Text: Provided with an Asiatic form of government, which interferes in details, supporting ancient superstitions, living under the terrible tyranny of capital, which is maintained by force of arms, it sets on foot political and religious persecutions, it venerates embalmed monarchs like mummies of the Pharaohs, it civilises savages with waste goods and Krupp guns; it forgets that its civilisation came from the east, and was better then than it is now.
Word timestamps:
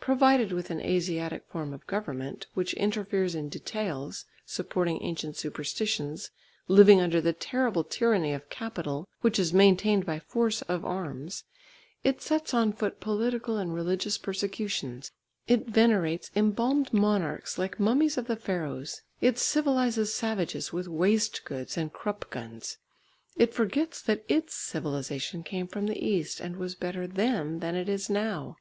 Provided 0.00 0.50
with 0.50 0.70
an 0.72 0.80
Asiatic 0.80 1.46
form 1.46 1.72
of 1.72 1.86
government, 1.86 2.48
which 2.54 2.74
interferes 2.74 3.36
in 3.36 3.48
details, 3.48 4.24
supporting 4.44 5.00
ancient 5.04 5.36
superstitions, 5.36 6.32
living 6.66 7.00
under 7.00 7.20
the 7.20 7.32
terrible 7.32 7.84
tyranny 7.84 8.32
of 8.34 8.50
capital, 8.50 9.06
which 9.20 9.38
is 9.38 9.54
maintained 9.54 10.04
by 10.04 10.18
force 10.18 10.62
of 10.62 10.84
arms, 10.84 11.44
it 12.02 12.20
sets 12.20 12.52
on 12.52 12.72
foot 12.72 12.98
political 12.98 13.56
and 13.56 13.72
religious 13.72 14.18
persecutions, 14.18 15.12
it 15.46 15.68
venerates 15.68 16.32
embalmed 16.34 16.92
monarchs 16.92 17.56
like 17.56 17.78
mummies 17.78 18.18
of 18.18 18.26
the 18.26 18.34
Pharaohs, 18.34 19.02
it 19.20 19.36
civilises 19.36 20.08
savages 20.12 20.72
with 20.72 20.88
waste 20.88 21.44
goods 21.44 21.76
and 21.76 21.92
Krupp 21.92 22.30
guns; 22.30 22.78
it 23.36 23.54
forgets 23.54 24.02
that 24.02 24.24
its 24.26 24.56
civilisation 24.56 25.44
came 25.44 25.68
from 25.68 25.86
the 25.86 26.04
east, 26.04 26.40
and 26.40 26.56
was 26.56 26.74
better 26.74 27.06
then 27.06 27.60
than 27.60 27.76
it 27.76 27.88
is 27.88 28.10
now. 28.10 28.56